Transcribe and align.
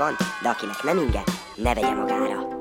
van, 0.00 0.16
de 0.42 0.48
akinek 0.48 0.82
nem 0.82 0.98
inge, 0.98 1.22
ne 1.56 1.74
vegye 1.74 1.94
magára. 1.94 2.58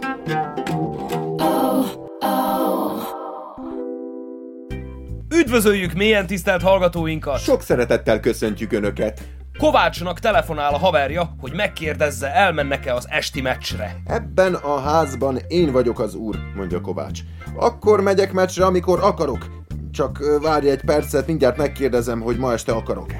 Üdvözöljük 5.36 5.94
mélyen 5.94 6.28
tisztelt 6.28 6.62
hallgatóinkat! 6.62 7.40
Sok 7.40 7.62
szeretettel 7.62 8.20
köszöntjük 8.20 8.72
Önöket! 8.72 9.22
Kovácsnak 9.58 10.20
telefonál 10.20 10.74
a 10.74 10.78
haverja, 10.78 11.36
hogy 11.40 11.54
megkérdezze, 11.56 12.34
elmennek-e 12.34 12.94
az 12.94 13.08
esti 13.10 13.42
meccsre. 13.42 13.96
Ebben 14.06 14.54
a 14.54 14.80
házban 14.80 15.40
én 15.48 15.72
vagyok 15.72 16.00
az 16.00 16.16
úr, 16.16 16.36
mondja 16.56 16.82
Kovács. 16.82 17.20
Akkor 17.56 18.02
megyek 18.02 18.32
meccsre, 18.32 18.66
amikor 18.66 19.00
akarok. 19.02 19.46
Csak 19.92 20.20
várj 20.42 20.70
egy 20.70 20.82
percet, 20.82 21.28
mindjárt 21.28 21.58
megkérdezem, 21.58 22.22
hogy 22.22 22.38
ma 22.38 22.54
este 22.54 22.72
akarok. 22.72 23.12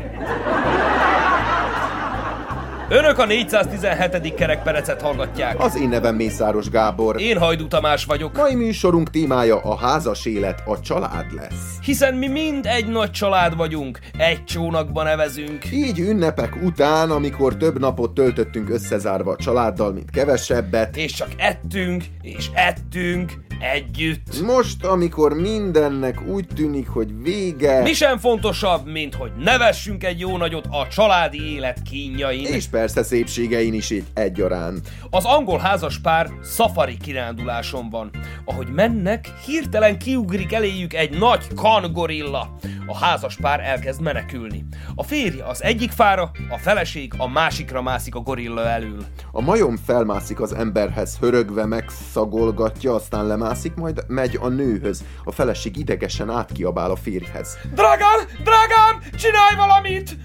Önök 2.92 3.18
a 3.18 3.26
417. 3.26 4.34
kerekperecet 4.34 5.02
hallgatják. 5.02 5.60
Az 5.60 5.78
én 5.78 5.90
nevem 5.90 6.16
Mészáros 6.16 6.70
Gábor. 6.70 7.22
Én 7.22 7.38
Hajdú 7.38 7.68
Tamás 7.68 8.06
vagyok, 8.06 8.38
Mai 8.38 8.56
műsorunk 8.56 9.10
témája 9.10 9.58
a 9.58 9.78
házas 9.78 10.26
élet, 10.26 10.62
a 10.66 10.80
család 10.80 11.34
lesz. 11.34 11.78
hiszen 11.82 12.14
mi 12.14 12.28
mind 12.28 12.66
egy 12.66 12.88
nagy 12.88 13.12
család 13.12 13.56
vagyunk, 13.56 14.00
egy 14.18 14.44
csónakban 14.44 15.06
nevezünk. 15.06 15.72
Így 15.72 16.00
ünnepek 16.00 16.56
után, 16.64 17.12
amikor 17.12 17.58
több 17.58 17.80
napot 17.80 18.14
töltöttünk 18.14 18.70
összezárva 18.70 19.32
a 19.32 19.36
családdal, 19.36 19.92
mint 19.94 20.10
kevesebbet, 20.12 20.98
És 20.98 21.14
csak 21.14 21.30
ettünk, 21.38 22.04
és 22.22 22.50
ettünk, 22.54 23.34
együtt. 23.60 24.42
most, 24.46 24.86
amikor 24.86 25.34
mindennek 25.34 26.28
úgy 26.28 26.48
tűnik, 26.56 26.88
hogy 26.88 27.22
vége, 27.22 27.82
Mi 27.82 27.94
sem 27.94 28.18
fontosabb, 28.18 28.86
mint 28.86 29.16
hogy 29.16 29.32
nevessünk 29.38 30.04
egy 30.04 30.20
jó 30.20 30.38
nagyot 30.38 30.66
a 30.70 30.88
családi 30.88 31.54
élet 31.54 31.82
kínjain. 31.82 32.46
és 32.46 32.66
persze 32.68 33.04
szépségein 33.04 33.74
is 33.74 33.90
így 33.90 34.04
egyaránt. 34.14 34.90
Az 35.10 35.26
angol 35.26 35.60
házas 35.60 36.00
pár 36.00 36.30
safari 36.44 36.98
kiránduláson 36.98 37.90
van. 37.90 38.10
Ahogy 38.46 38.68
mennek, 38.68 39.30
hirtelen 39.46 40.00
kiugrik 40.00 40.54
eléjük 40.54 40.94
egy 40.94 41.18
nagy 41.18 41.54
kangorilla. 41.56 42.56
A 42.88 42.98
házas 42.98 43.36
pár 43.36 43.60
elkezd 43.60 44.02
menekülni. 44.02 44.66
A 44.96 45.04
férj 45.04 45.40
az 45.40 45.64
egyik 45.64 45.92
fára, 45.92 46.32
a 46.50 46.58
feleség 46.58 47.14
a 47.18 47.28
másikra 47.28 47.82
mászik 47.82 48.16
a 48.16 48.20
gorilla 48.20 48.68
elől. 48.68 49.04
A 49.32 49.42
majom 49.42 49.78
felmászik 49.86 50.42
az 50.42 50.54
emberhez, 50.54 51.18
hörögve 51.20 51.66
megszagolgatja, 51.66 52.94
aztán 52.94 53.28
lemászik, 53.28 53.49
majd 53.76 54.04
megy 54.08 54.38
a 54.42 54.48
nőhöz. 54.48 55.04
A 55.24 55.32
feleség 55.32 55.78
idegesen 55.78 56.30
átkiabál 56.30 56.92
a 56.92 56.96
férjhez. 56.96 57.58
Drágám, 57.74 58.20
drágám, 58.44 59.02
csinálj 59.16 59.56
valamit! 59.56 60.18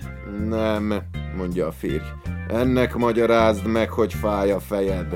Nem, 0.48 1.03
mondja 1.36 1.67
a 1.67 1.72
férj. 1.72 2.05
Ennek 2.48 2.95
magyarázd 2.95 3.67
meg, 3.67 3.91
hogy 3.91 4.14
fáj 4.14 4.50
a 4.50 4.61
fejed. 4.61 5.06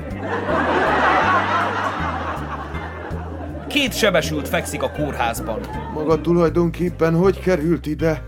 Két 3.67 3.93
sebesült 3.97 4.47
fekszik 4.47 4.83
a 4.83 4.91
kórházban. 4.91 5.59
Maga 5.93 6.21
tulajdonképpen 6.21 7.15
hogy 7.15 7.39
került 7.39 7.85
ide? 7.85 8.23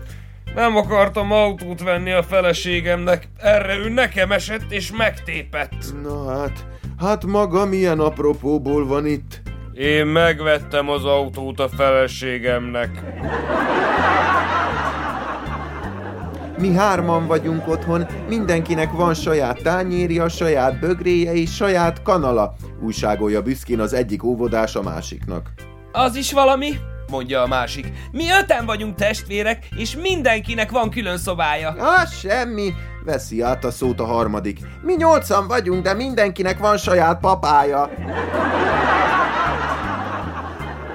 Nem 0.54 0.76
akartam 0.76 1.32
autót 1.32 1.82
venni 1.82 2.12
a 2.12 2.22
feleségemnek, 2.22 3.28
erre 3.38 3.76
ő 3.76 3.88
nekem 3.88 4.32
esett 4.32 4.72
és 4.72 4.92
megtépett. 4.96 6.02
Na 6.02 6.38
hát, 6.38 6.66
hát 6.98 7.24
maga 7.24 7.66
milyen 7.66 8.00
apropóból 8.00 8.86
van 8.86 9.06
itt? 9.06 9.42
Én 9.74 10.06
megvettem 10.06 10.88
az 10.88 11.04
autót 11.04 11.60
a 11.60 11.68
feleségemnek. 11.68 13.02
Mi 16.58 16.74
hárman 16.74 17.26
vagyunk 17.26 17.68
otthon, 17.68 18.06
mindenkinek 18.28 18.92
van 18.92 19.14
saját 19.14 19.62
tányérja, 19.62 20.28
saját 20.28 20.80
bögréje 20.80 21.32
és 21.32 21.54
saját 21.54 22.02
kanala. 22.02 22.54
Újságolja 22.82 23.42
büszkén 23.42 23.80
az 23.80 23.92
egyik 23.92 24.24
óvodás 24.24 24.74
a 24.74 24.82
másiknak. 24.82 25.50
Az 25.92 26.16
is 26.16 26.32
valami, 26.32 26.70
mondja 27.10 27.42
a 27.42 27.46
másik. 27.46 27.92
Mi 28.10 28.24
öten 28.40 28.66
vagyunk 28.66 28.94
testvérek, 28.94 29.68
és 29.76 29.96
mindenkinek 29.96 30.70
van 30.70 30.90
külön 30.90 31.18
szobája. 31.18 31.74
Á, 31.78 32.04
semmi, 32.04 32.72
veszi 33.04 33.40
át 33.40 33.64
a 33.64 33.70
szót 33.70 34.00
a 34.00 34.04
harmadik. 34.04 34.58
Mi 34.82 34.94
nyolcan 34.94 35.46
vagyunk, 35.46 35.82
de 35.82 35.94
mindenkinek 35.94 36.58
van 36.58 36.76
saját 36.76 37.20
papája. 37.20 37.90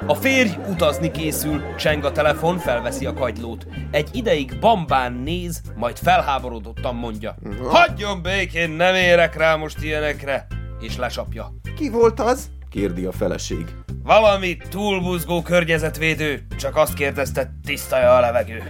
A 0.09 0.15
férj 0.15 0.49
utazni 0.69 1.11
készül, 1.11 1.75
cseng 1.75 2.03
a 2.03 2.11
telefon, 2.11 2.57
felveszi 2.57 3.05
a 3.05 3.13
kagylót. 3.13 3.67
Egy 3.91 4.09
ideig 4.13 4.59
bambán 4.59 5.13
néz, 5.13 5.61
majd 5.75 5.97
felháborodottan 5.97 6.95
mondja. 6.95 7.35
Hagyjon 7.69 8.21
békén, 8.21 8.69
nem 8.69 8.95
érek 8.95 9.35
rá 9.35 9.55
most 9.55 9.83
ilyenekre! 9.83 10.47
És 10.79 10.97
lesapja. 10.97 11.53
Ki 11.75 11.89
volt 11.89 12.19
az? 12.19 12.49
kérdi 12.69 13.05
a 13.05 13.11
feleség. 13.11 13.65
Valami 14.03 14.57
túlbuzgó 14.69 15.41
környezetvédő, 15.41 16.45
csak 16.57 16.75
azt 16.75 16.93
kérdezte, 16.93 17.51
tiszta 17.65 18.15
a 18.15 18.19
levegő. 18.19 18.63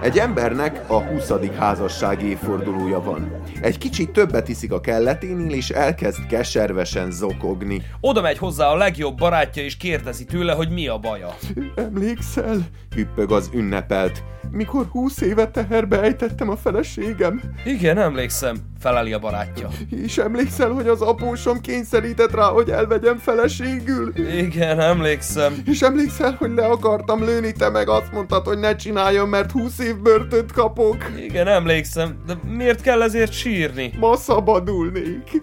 Egy 0.00 0.18
embernek 0.18 0.80
a 0.86 1.02
20. 1.02 1.32
házasság 1.58 2.22
évfordulója 2.22 3.00
van. 3.00 3.42
Egy 3.60 3.78
kicsit 3.78 4.10
többet 4.10 4.48
iszik 4.48 4.72
a 4.72 4.80
kelleténél, 4.80 5.54
és 5.54 5.70
elkezd 5.70 6.26
keservesen 6.26 7.10
zokogni. 7.10 7.82
Oda 8.00 8.20
megy 8.20 8.38
hozzá 8.38 8.66
a 8.66 8.76
legjobb 8.76 9.16
barátja, 9.16 9.62
és 9.62 9.76
kérdezi 9.76 10.24
tőle, 10.24 10.52
hogy 10.52 10.70
mi 10.70 10.86
a 10.86 10.98
baja. 10.98 11.36
Emlékszel? 11.74 12.56
Hüppög 12.94 13.32
az 13.32 13.50
ünnepelt. 13.52 14.24
Mikor 14.50 14.86
húsz 14.90 15.20
éve 15.20 15.50
teherbe 15.50 16.00
ejtettem 16.02 16.48
a 16.50 16.56
feleségem? 16.56 17.42
Igen, 17.64 17.98
emlékszem, 17.98 18.56
feleli 18.78 19.12
a 19.12 19.18
barátja. 19.18 19.68
És 20.04 20.18
emlékszel, 20.18 20.70
hogy 20.70 20.88
az 20.88 21.00
apósom 21.00 21.60
kényszerített 21.60 22.34
rá, 22.34 22.44
hogy 22.44 22.70
elvegyem 22.70 23.16
feleségül? 23.16 24.12
Igen, 24.38 24.80
emlékszem. 24.80 25.62
És 25.66 25.82
emlékszel, 25.82 26.34
hogy 26.38 26.50
le 26.54 26.66
akartam 26.66 27.24
lőni, 27.24 27.52
te 27.52 27.68
meg 27.68 27.88
azt 27.88 28.12
mondtad, 28.12 28.46
hogy 28.46 28.58
ne 28.58 28.76
csináljon, 28.76 29.28
mert 29.28 29.50
20 29.50 29.78
év 29.78 29.96
börtönt 29.96 30.52
kapok. 30.52 30.96
Igen, 31.16 31.46
emlékszem. 31.46 32.22
De 32.26 32.34
miért 32.48 32.80
kell 32.80 33.02
ezért 33.02 33.32
sírni? 33.32 33.92
Ma 33.98 34.16
szabadulnék. 34.16 35.40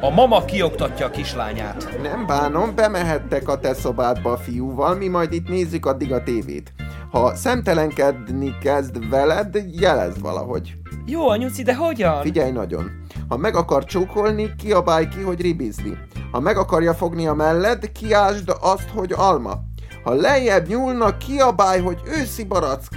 A 0.00 0.10
mama 0.10 0.44
kioktatja 0.44 1.06
a 1.06 1.10
kislányát. 1.10 1.98
Nem 2.02 2.26
bánom, 2.26 2.74
bemehettek 2.74 3.48
a 3.48 3.58
te 3.58 3.74
szobádba 3.74 4.32
a 4.32 4.36
fiúval, 4.36 4.94
mi 4.94 5.08
majd 5.08 5.32
itt 5.32 5.48
nézzük 5.48 5.86
addig 5.86 6.12
a 6.12 6.22
tévét. 6.22 6.72
Ha 7.14 7.34
szemtelenkedni 7.34 8.58
kezd 8.60 9.08
veled, 9.08 9.58
jelezd 9.80 10.20
valahogy. 10.20 10.74
Jó, 11.06 11.28
anyuci, 11.28 11.62
de 11.62 11.74
hogyan? 11.74 12.22
Figyelj 12.22 12.50
nagyon. 12.50 12.90
Ha 13.28 13.36
meg 13.36 13.56
akar 13.56 13.84
csókolni, 13.84 14.54
kiabálj 14.56 15.08
ki, 15.08 15.20
hogy 15.20 15.40
ribizli. 15.40 15.96
Ha 16.30 16.40
meg 16.40 16.56
akarja 16.56 16.94
fogni 16.94 17.26
a 17.26 17.34
melled, 17.34 17.92
kiásd 17.92 18.52
azt, 18.60 18.88
hogy 18.88 19.12
alma. 19.12 19.52
Ha 20.04 20.12
lejjebb 20.12 20.66
nyúlnak, 20.68 21.18
kiabálj, 21.18 21.80
hogy 21.80 22.00
őszi 22.06 22.44
barack. 22.44 22.96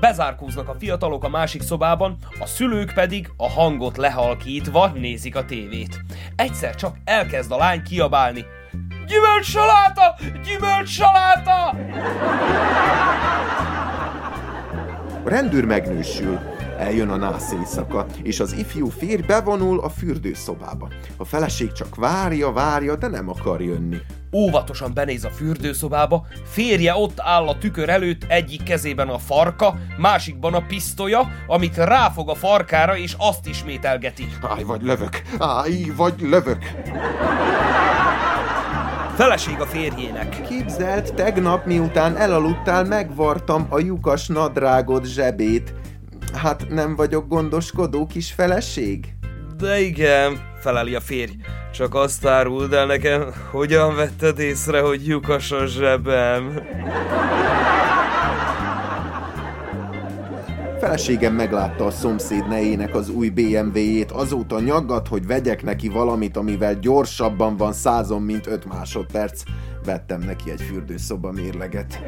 Bezárkóznak 0.00 0.68
a 0.68 0.76
fiatalok 0.78 1.24
a 1.24 1.28
másik 1.28 1.62
szobában, 1.62 2.16
a 2.40 2.46
szülők 2.46 2.92
pedig 2.94 3.30
a 3.36 3.50
hangot 3.50 3.96
lehalkítva 3.96 4.92
nézik 4.94 5.36
a 5.36 5.44
tévét. 5.44 6.00
Egyszer 6.36 6.74
csak 6.74 6.96
elkezd 7.04 7.52
a 7.52 7.56
lány 7.56 7.82
kiabálni. 7.82 8.44
Gyümölcs 9.08 9.46
saláta! 9.46 10.14
Gyümölcs 10.44 10.88
saláta! 10.88 11.68
A 15.24 15.28
rendőr 15.28 15.64
megnősül. 15.64 16.38
Eljön 16.78 17.08
a 17.08 17.16
nász 17.16 17.52
éjszaka, 17.52 18.06
és 18.22 18.40
az 18.40 18.52
ifjú 18.52 18.88
férj 18.88 19.22
bevonul 19.22 19.80
a 19.80 19.88
fürdőszobába. 19.88 20.88
A 21.16 21.24
feleség 21.24 21.72
csak 21.72 21.94
várja, 21.94 22.52
várja, 22.52 22.96
de 22.96 23.08
nem 23.08 23.28
akar 23.28 23.62
jönni. 23.62 23.96
Óvatosan 24.32 24.94
benéz 24.94 25.24
a 25.24 25.30
fürdőszobába, 25.30 26.26
férje 26.44 26.94
ott 26.94 27.20
áll 27.20 27.46
a 27.46 27.58
tükör 27.58 27.88
előtt, 27.88 28.24
egyik 28.28 28.62
kezében 28.62 29.08
a 29.08 29.18
farka, 29.18 29.74
másikban 29.96 30.54
a 30.54 30.66
pisztolya, 30.66 31.28
amit 31.46 31.76
ráfog 31.76 32.28
a 32.28 32.34
farkára, 32.34 32.96
és 32.96 33.14
azt 33.18 33.46
ismételgeti. 33.46 34.28
Állj 34.42 34.62
vagy 34.62 34.82
lövök! 34.82 35.22
Állj 35.38 35.92
vagy 35.96 36.20
lövök! 36.20 36.64
Feleség 39.18 39.60
a 39.60 39.66
férjének. 39.66 40.40
Képzelt, 40.48 41.14
tegnap 41.14 41.66
miután 41.66 42.16
elaludtál, 42.16 42.84
megvartam 42.84 43.66
a 43.68 43.78
lyukas 43.78 44.26
nadrágod 44.26 45.06
zsebét. 45.06 45.74
Hát 46.34 46.68
nem 46.68 46.96
vagyok 46.96 47.28
gondoskodó 47.28 48.06
kis 48.06 48.32
feleség? 48.32 49.14
De 49.56 49.80
igen, 49.80 50.40
feleli 50.60 50.94
a 50.94 51.00
férj. 51.00 51.32
Csak 51.72 51.94
azt 51.94 52.26
áruld 52.26 52.72
el 52.72 52.86
nekem, 52.86 53.32
hogyan 53.50 53.94
vetted 53.96 54.38
észre, 54.38 54.80
hogy 54.80 55.06
lyukas 55.06 55.50
a 55.50 55.66
zsebem. 55.66 56.62
Feleségem 60.78 61.34
meglátta 61.34 61.84
a 61.84 61.90
szomszéd 61.90 62.48
nejének 62.48 62.94
az 62.94 63.08
új 63.08 63.28
BMW-jét, 63.28 64.10
azóta 64.10 64.60
nyaggat, 64.60 65.08
hogy 65.08 65.26
vegyek 65.26 65.62
neki 65.62 65.88
valamit, 65.88 66.36
amivel 66.36 66.74
gyorsabban 66.74 67.56
van 67.56 67.72
százon, 67.72 68.22
mint 68.22 68.46
5 68.46 68.64
másodperc. 68.64 69.42
Vettem 69.84 70.20
neki 70.20 70.50
egy 70.50 70.62
fürdőszoba 70.62 71.32
mérleget. 71.32 72.02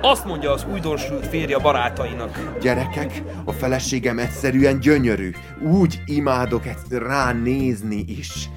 Azt 0.00 0.24
mondja 0.24 0.52
az 0.52 0.66
újdonsült 0.72 1.26
férje 1.26 1.56
a 1.56 1.60
barátainak. 1.60 2.58
Gyerekek, 2.60 3.22
a 3.44 3.52
feleségem 3.52 4.18
egyszerűen 4.18 4.80
gyönyörű. 4.80 5.30
Úgy 5.62 6.00
imádok 6.06 6.66
ezt 6.66 6.92
ránézni 6.92 8.04
is. 8.06 8.50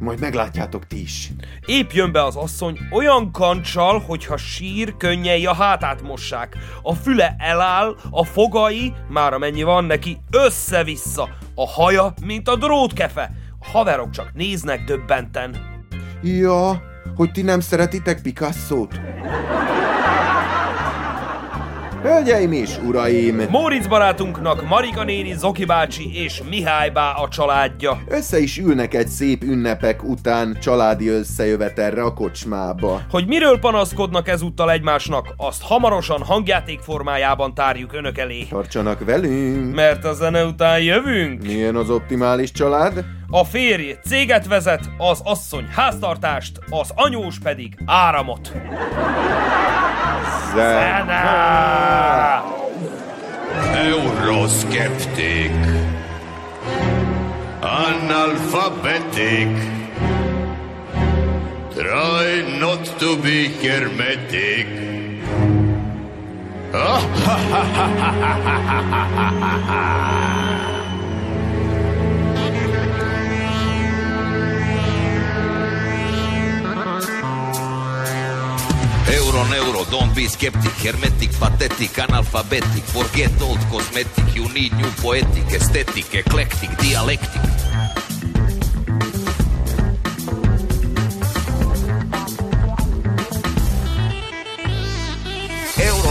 Majd 0.00 0.20
meglátjátok 0.20 0.86
ti 0.86 1.00
is. 1.00 1.30
Épp 1.66 1.90
jön 1.90 2.12
be 2.12 2.24
az 2.24 2.36
asszony 2.36 2.78
olyan 2.90 3.32
kancsal, 3.32 3.98
hogyha 3.98 4.36
sír, 4.36 4.96
könnyei 4.96 5.46
a 5.46 5.54
hátát 5.54 6.02
mossák. 6.02 6.56
A 6.82 6.94
füle 6.94 7.34
eláll, 7.38 7.96
a 8.10 8.24
fogai, 8.24 8.94
már 9.08 9.32
amennyi 9.32 9.62
van 9.62 9.84
neki, 9.84 10.18
össze-vissza. 10.30 11.28
A 11.54 11.66
haja, 11.66 12.12
mint 12.24 12.48
a 12.48 12.56
drótkefe. 12.56 13.30
A 13.58 13.66
haverok 13.70 14.10
csak 14.10 14.30
néznek 14.34 14.84
döbbenten. 14.84 15.56
Ja, 16.22 16.82
hogy 17.16 17.30
ti 17.30 17.42
nem 17.42 17.60
szeretitek 17.60 18.22
Picasso-t? 18.22 19.00
Hölgyeim 22.02 22.52
és 22.52 22.78
uraim! 22.86 23.42
Móricz 23.50 23.86
barátunknak 23.86 24.68
Marika 24.68 25.04
néni, 25.04 25.34
Zoki 25.34 25.64
bácsi 25.64 26.22
és 26.22 26.42
Mihály 26.48 26.90
bá 26.90 27.10
a 27.10 27.28
családja. 27.28 28.02
Össze 28.08 28.38
is 28.38 28.58
ülnek 28.58 28.94
egy 28.94 29.08
szép 29.08 29.42
ünnepek 29.42 30.04
után 30.04 30.56
családi 30.60 31.08
összejövetelre 31.08 32.02
a 32.02 32.14
kocsmába. 32.14 33.00
Hogy 33.10 33.26
miről 33.26 33.58
panaszkodnak 33.58 34.28
ezúttal 34.28 34.70
egymásnak, 34.70 35.34
azt 35.36 35.62
hamarosan 35.62 36.22
hangjáték 36.22 36.80
formájában 36.80 37.54
tárjuk 37.54 37.92
önök 37.92 38.18
elé. 38.18 38.46
Tartsanak 38.50 39.04
velünk! 39.04 39.74
Mert 39.74 40.04
a 40.04 40.12
zene 40.12 40.44
után 40.44 40.80
jövünk. 40.80 41.42
Milyen 41.42 41.76
az 41.76 41.90
optimális 41.90 42.52
család? 42.52 43.04
A 43.28 43.44
férj 43.44 43.94
céget 44.06 44.46
vezet, 44.46 44.90
az 44.98 45.20
asszony 45.24 45.66
háztartást, 45.74 46.58
az 46.70 46.92
anyós 46.94 47.38
pedig 47.38 47.74
áramot. 47.86 48.52
Zene! 50.54 51.26
Euroskeptic. 53.90 55.54
Analphabetic. 57.62 59.52
Try 61.74 62.26
not 62.58 62.84
to 62.98 63.16
be 63.22 63.48
hermetic. 63.62 64.66
Euro, 79.30 79.44
neuro, 79.44 79.84
don't 79.84 80.12
be 80.12 80.26
skeptic, 80.26 80.72
hermetic, 80.82 81.30
pathetic, 81.38 81.90
analphabetic, 81.90 82.82
forget 82.82 83.30
old 83.40 83.60
cosmetic, 83.70 84.34
you 84.34 84.48
need 84.52 84.72
new 84.72 84.90
poetic, 84.98 85.46
aesthetic, 85.54 86.12
eclectic, 86.12 86.76
dialectic. 86.78 87.40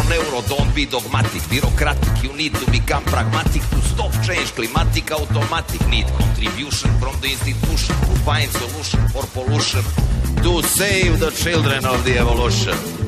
Euro, 0.10 0.42
don't 0.48 0.74
be 0.74 0.86
dogmatic, 0.86 1.42
bureaucratic, 1.50 2.24
you 2.24 2.32
need 2.34 2.56
to 2.56 2.72
become 2.72 3.04
pragmatic 3.04 3.62
to 3.62 3.82
stop 3.82 4.14
change, 4.24 4.54
climatic, 4.56 5.12
automatic, 5.12 5.86
need 5.90 6.08
contribution 6.08 6.90
from 7.00 7.20
the 7.20 7.28
institution 7.28 7.96
to 7.96 8.16
find 8.24 8.50
solution 8.50 9.06
for 9.10 9.24
pollution, 9.36 9.84
to 10.42 10.64
save 10.64 11.20
the 11.20 11.32
children 11.32 11.86
of 11.86 12.04
the 12.06 12.18
evolution. 12.18 12.99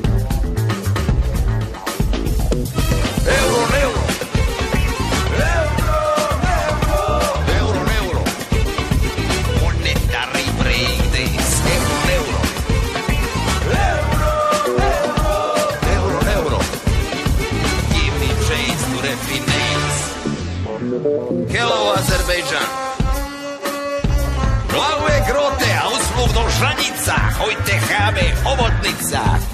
Plave 24.68 25.20
grote, 25.26 25.72
a 25.78 25.88
usluh 25.88 26.32
do 26.32 26.50
žanica. 26.50 27.14
Hojte 27.38 27.72
chábe, 27.78 28.34
hobotnica. 28.44 29.51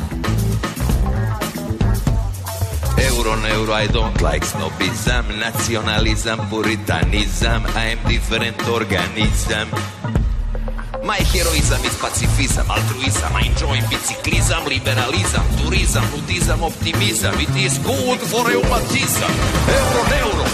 Euro, 3.19 3.35
euro, 3.49 3.73
I 3.73 3.88
don't 3.88 4.20
like 4.23 4.44
snobism, 4.44 5.41
nationalism, 5.41 6.38
puritanism, 6.49 7.67
I 7.75 7.97
am 7.97 7.99
different 8.09 8.56
organism. 8.69 9.69
My 11.03 11.17
heroism 11.17 11.82
is 11.85 11.97
pacifism, 11.99 12.70
altruism, 12.70 13.35
I 13.35 13.43
enjoy 13.50 13.79
biciclism, 13.91 14.65
liberalism, 14.69 15.43
tourism, 15.59 16.05
nudism, 16.15 16.62
optimism. 16.62 17.35
It 17.41 17.56
is 17.56 17.79
good 17.79 18.20
for 18.20 18.47
rheumatism. 18.47 19.32
Euro, 19.67 20.03
euro. 20.23 20.47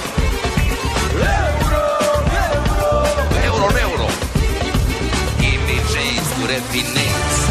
Euro, 3.44 3.68
euro. 3.76 4.08
Give 5.36 5.60
me 5.68 5.76
change 5.92 6.26
to 6.32 6.42
refinance. 6.48 7.44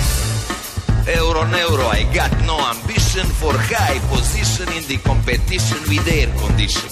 Euro, 1.05 1.45
euro, 1.45 1.85
I 1.87 2.03
got 2.11 2.31
no 2.47 2.57
ambition 2.57 2.72
for 3.39 3.53
high 3.53 3.99
position 4.13 4.67
in 4.77 4.83
the 4.87 4.97
competition 4.97 5.77
with 5.89 6.07
air 6.07 6.27
condition. 6.37 6.89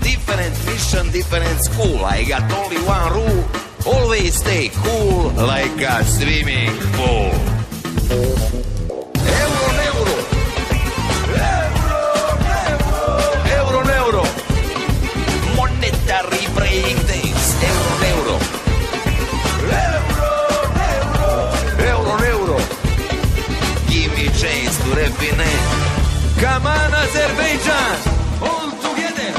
Different 0.00 0.54
mission, 0.66 1.10
different 1.10 1.60
school. 1.62 2.04
I 2.04 2.24
got 2.24 2.50
only 2.52 2.78
one 2.84 3.12
rule. 3.12 3.44
Always 3.86 4.36
stay 4.36 4.70
cool 4.74 5.30
like 5.32 5.80
a 5.80 6.04
swimming 6.04 6.74
pool. 6.94 8.73
Come 26.40 26.66
on, 26.66 26.92
Azerbaijan! 26.92 27.98
All 28.42 28.70
together! 28.82 29.30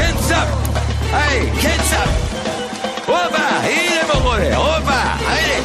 Hands 0.00 0.30
up! 0.32 0.48
Hey! 1.12 1.46
hands 1.64 1.92
up! 1.92 2.08
Opa! 3.06 3.44
idemo 3.68 4.16
more! 4.24 4.50
Opa! 4.56 5.00
Hey! 5.30 5.60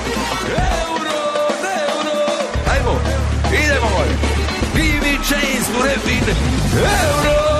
Euro, 0.51 1.17
euro! 1.63 2.19
Ajmo, 2.73 2.95
idemo 3.49 3.87
more! 3.95 4.13
BB 4.75 5.05
Chains, 5.23 5.67
Murefin! 5.69 6.25
Euro! 6.75 7.50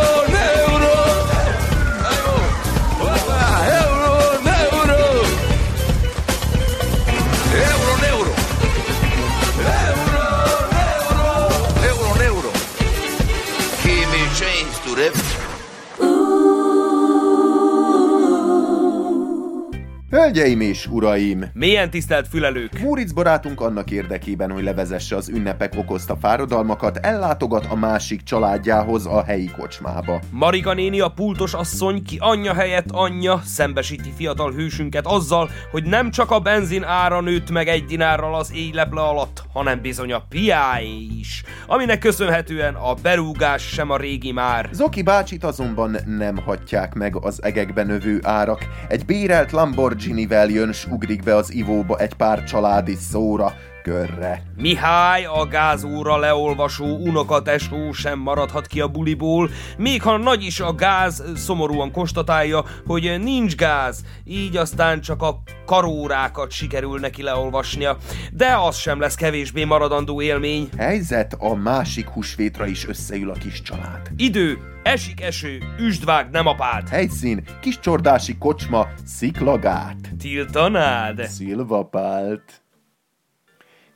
Hölgyeim 20.31 20.61
és 20.61 20.87
uraim! 20.87 21.45
Milyen 21.53 21.89
tisztelt 21.89 22.27
fülelők! 22.27 22.79
Múric 22.79 23.11
barátunk 23.11 23.61
annak 23.61 23.91
érdekében, 23.91 24.51
hogy 24.51 24.63
levezesse 24.63 25.15
az 25.15 25.29
ünnepek 25.29 25.73
okozta 25.77 26.15
fáradalmakat, 26.15 26.97
ellátogat 26.97 27.65
a 27.69 27.75
másik 27.75 28.23
családjához 28.23 29.05
a 29.05 29.23
helyi 29.23 29.51
kocsmába. 29.57 30.19
Marika 30.29 30.73
néni 30.73 30.99
a 30.99 31.07
pultos 31.07 31.53
asszony, 31.53 32.03
ki 32.03 32.17
anyja 32.19 32.53
helyett 32.53 32.85
anyja, 32.91 33.41
szembesíti 33.45 34.13
fiatal 34.15 34.51
hősünket 34.51 35.05
azzal, 35.05 35.49
hogy 35.71 35.83
nem 35.83 36.11
csak 36.11 36.31
a 36.31 36.39
benzin 36.39 36.83
ára 36.83 37.21
nőtt 37.21 37.49
meg 37.49 37.67
egy 37.67 37.85
dinárral 37.85 38.35
az 38.35 38.51
éjleple 38.55 39.01
alatt, 39.01 39.43
hanem 39.53 39.81
bizony 39.81 40.13
a 40.13 40.25
piáé 40.29 41.07
is, 41.19 41.43
aminek 41.67 41.99
köszönhetően 41.99 42.73
a 42.73 42.93
berúgás 42.93 43.61
sem 43.61 43.89
a 43.89 43.97
régi 43.97 44.31
már. 44.31 44.69
Zoki 44.71 45.01
bácsit 45.01 45.43
azonban 45.43 45.97
nem 46.05 46.37
hagyják 46.37 46.93
meg 46.93 47.15
az 47.15 47.43
egekben 47.43 47.85
növő 47.85 48.19
árak. 48.23 48.65
Egy 48.87 49.05
bérelt 49.05 49.51
Lamborghini-vel 49.51 50.19
jön, 50.29 50.71
s 50.71 50.85
ugrik 50.85 51.23
be 51.23 51.35
az 51.35 51.53
ivóba 51.53 51.97
egy 51.97 52.13
pár 52.13 52.43
családi 52.43 52.95
szóra, 52.95 53.53
körre. 53.83 54.43
Mihály, 54.57 55.25
a 55.25 55.45
gázóra 55.45 56.17
leolvasó 56.17 56.85
unokatesó 56.85 57.91
sem 57.91 58.19
maradhat 58.19 58.67
ki 58.67 58.81
a 58.81 58.87
buliból, 58.87 59.49
még 59.77 60.01
ha 60.01 60.17
nagy 60.17 60.43
is 60.43 60.59
a 60.59 60.73
gáz, 60.73 61.23
szomorúan 61.35 61.91
konstatálja, 61.91 62.63
hogy 62.85 63.19
nincs 63.23 63.55
gáz, 63.55 64.03
így 64.23 64.57
aztán 64.57 65.01
csak 65.01 65.21
a 65.21 65.43
karórákat 65.65 66.51
sikerül 66.51 66.99
neki 66.99 67.23
leolvasnia, 67.23 67.97
de 68.31 68.55
az 68.55 68.77
sem 68.77 68.99
lesz 68.99 69.15
kevésbé 69.15 69.63
maradandó 69.63 70.21
élmény. 70.21 70.69
Helyzet 70.77 71.35
a 71.39 71.55
másik 71.55 72.07
húsvétra 72.07 72.65
is 72.65 72.87
összeül 72.87 73.29
a 73.29 73.33
kis 73.33 73.61
család. 73.61 74.11
Idő, 74.17 74.57
esik 74.83 75.21
eső, 75.21 75.63
üstvág 75.79 76.29
nem 76.29 76.47
apád. 76.47 76.89
Helyszín, 76.89 77.43
kis 77.61 77.79
csordási 77.79 78.37
kocsma, 78.37 78.87
sziklagát. 79.05 79.97
Tiltanád? 80.19 81.27
Szilvapált. 81.27 82.61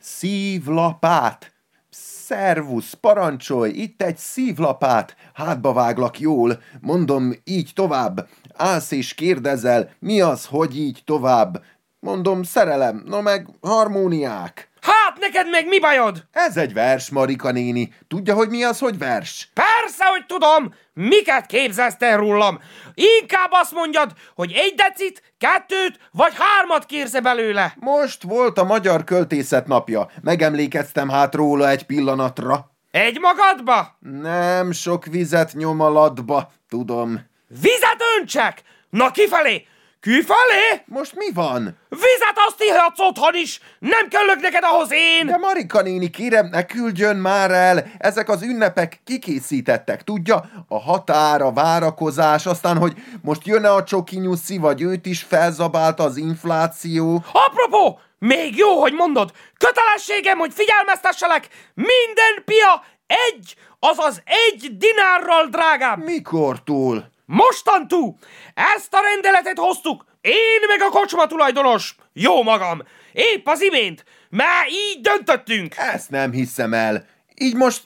Szívlapát! 0.08 1.54
Szervusz, 1.90 2.94
parancsolj, 2.94 3.72
itt 3.72 4.02
egy 4.02 4.18
szívlapát, 4.18 5.16
hátba 5.34 5.74
váglak 5.74 6.20
jól, 6.20 6.62
mondom, 6.82 7.34
így 7.44 7.72
tovább. 7.76 8.28
Állsz 8.54 8.92
és 8.92 9.14
kérdezel, 9.14 9.90
mi 10.00 10.22
az, 10.22 10.46
hogy 10.46 10.78
így 10.78 11.02
tovább? 11.06 11.64
Mondom, 12.00 12.44
szerelem, 12.44 13.04
no 13.06 13.22
meg 13.22 13.48
harmóniák. 13.62 14.70
Hát 14.82 15.18
neked 15.20 15.50
meg 15.50 15.68
mi 15.68 15.80
bajod? 15.80 16.26
Ez 16.32 16.58
egy 16.58 16.74
vers, 16.74 17.10
Marika 17.10 17.52
néni. 17.52 17.94
Tudja, 18.08 18.34
hogy 18.36 18.50
mi 18.50 18.64
az, 18.64 18.80
hogy 18.80 18.98
vers? 18.98 19.52
Persze, 19.54 20.06
hogy 20.06 20.26
tudom! 20.26 20.74
Miket 20.98 21.46
képzelsz 21.46 21.98
te 21.98 22.16
rólam? 22.16 22.60
Inkább 22.94 23.50
azt 23.52 23.72
mondjad, 23.72 24.12
hogy 24.36 24.52
egy 24.52 24.74
decit, 24.76 25.34
kettőt 25.38 26.00
vagy 26.12 26.34
hármat 26.38 26.86
kérsz 26.86 27.20
belőle. 27.20 27.76
Most 27.80 28.24
volt 28.24 28.58
a 28.58 28.64
Magyar 28.64 29.04
Költészet 29.04 29.68
napja. 29.68 30.10
Megemlékeztem 30.22 31.10
hát 31.10 31.36
róla 31.36 31.70
egy 31.70 31.86
pillanatra. 31.86 32.72
Egy 32.92 33.20
magadba? 33.20 33.98
Nem 34.22 34.72
sok 34.72 35.06
vizet 35.06 35.54
nyom 35.54 35.80
a 35.80 35.90
latba, 35.90 36.52
tudom. 36.70 37.26
Vizet 37.48 38.02
öntsek! 38.20 38.62
Na 38.90 39.12
kifelé! 39.12 39.66
Kifelé? 40.06 40.84
Most 40.86 41.16
mi 41.16 41.32
van? 41.34 41.78
Vizet 41.90 42.38
azt 42.48 42.64
ihatsz 42.64 43.00
otthon 43.00 43.36
is! 43.36 43.60
Nem 43.80 44.08
kellök 44.08 44.40
neked 44.40 44.64
ahhoz 44.64 44.92
én! 44.92 45.26
De 45.26 45.38
Marika 45.38 45.82
néni, 45.82 46.10
kérem, 46.10 46.48
ne 46.52 46.66
küldjön 46.66 47.16
már 47.16 47.52
el! 47.52 47.86
Ezek 47.98 48.30
az 48.30 48.42
ünnepek 48.42 49.00
kikészítettek, 49.04 50.04
tudja? 50.04 50.46
A 50.68 50.80
határ, 50.80 51.42
a 51.42 51.52
várakozás, 51.52 52.46
aztán, 52.46 52.78
hogy 52.78 52.94
most 53.22 53.46
jön-e 53.46 53.74
a 53.74 53.84
csoki 53.84 54.18
nyuszi, 54.18 54.58
vagy 54.58 54.82
őt 54.82 55.06
is 55.06 55.22
felzabálta 55.22 56.04
az 56.04 56.18
infláció. 56.18 57.24
Apropó, 57.32 58.00
még 58.20 58.58
jó, 58.58 58.80
hogy 58.82 58.94
mondod, 58.94 59.32
kötelességem, 59.58 60.38
hogy 60.38 60.54
figyelmeztesselek, 60.54 61.48
minden 61.74 62.44
pia 62.46 62.84
egy, 63.08 63.56
azaz 63.80 64.22
egy 64.26 64.78
dinárral 64.78 65.48
drágább. 65.48 66.04
Mikortól? 66.04 67.14
Mostantól 67.26 68.16
ezt 68.54 68.94
a 68.94 69.00
rendeletet 69.02 69.58
hoztuk, 69.58 70.06
én 70.22 70.68
meg 70.68 70.82
a 70.82 70.90
kocsma 70.90 71.28
tulajdonos. 71.28 71.96
Jó 72.14 72.44
magam, 72.44 72.82
épp 73.14 73.48
az 73.48 73.62
imént, 73.62 74.06
már 74.30 74.68
így 74.70 75.02
döntöttünk. 75.02 75.76
Ezt 75.78 76.10
nem 76.10 76.32
hiszem 76.32 76.74
el. 76.74 77.06
Így 77.36 77.56
most 77.56 77.84